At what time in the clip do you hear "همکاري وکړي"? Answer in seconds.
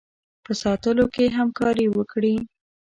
1.37-2.35